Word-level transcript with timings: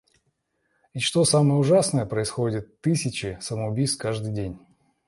Но 0.95 0.99
что 0.99 1.25
самое 1.25 1.59
ужасное, 1.59 2.07
происходят 2.07 2.81
тысячи 2.81 3.37
самоубийств 3.39 3.99
каждый 4.01 4.31
день. 4.33 4.57